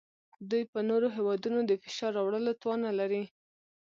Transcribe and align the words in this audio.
دوی 0.49 0.63
په 0.71 0.79
نورو 0.89 1.07
هیوادونو 1.15 1.59
د 1.65 1.71
فشار 1.83 2.11
راوړلو 2.17 2.51
توان 2.61 2.79
نلري 2.87 3.23